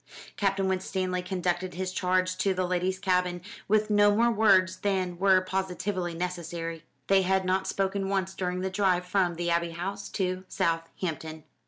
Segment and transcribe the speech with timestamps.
[0.35, 5.41] Captain Winstanley conducted his charge to the ladies' cabin, with no more words than were
[5.41, 6.83] positively necessary.
[7.05, 11.43] They had not spoken once during the drive from the Abbey House to Southampton.